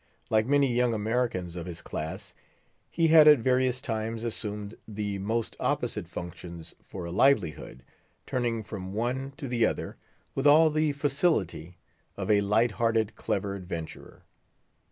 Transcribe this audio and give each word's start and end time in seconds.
Like 0.31 0.47
many 0.47 0.73
young 0.73 0.95
Americans 0.95 1.55
of 1.55 1.67
his 1.67 1.83
class, 1.83 2.33
he 2.89 3.09
had 3.09 3.27
at 3.27 3.37
various 3.37 3.81
times 3.81 4.23
assumed 4.23 4.75
the 4.87 5.19
most 5.19 5.55
opposite 5.59 6.07
functions 6.07 6.73
for 6.81 7.05
a 7.05 7.11
livelihood, 7.11 7.83
turning 8.25 8.63
from 8.63 8.93
one 8.93 9.31
to 9.37 9.47
the 9.47 9.63
other 9.63 9.97
with 10.33 10.47
all 10.47 10.71
the 10.71 10.91
facility 10.93 11.77
of 12.17 12.31
a 12.31 12.41
light 12.41 12.71
hearted, 12.71 13.15
clever 13.15 13.53
adventurer. 13.53 14.23